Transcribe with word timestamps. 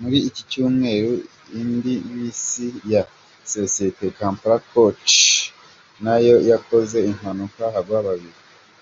Muri 0.00 0.18
iki 0.28 0.42
cyumweru 0.50 1.12
indi 1.60 1.94
bisi 2.16 2.66
ya 2.92 3.02
sosiyete 3.52 4.04
Kampala 4.18 4.56
Coach 4.72 5.14
nayo 6.04 6.34
yakoze 6.50 6.96
impanuka 7.10 7.62
hagwa 7.76 7.98
babiri. 8.06 8.38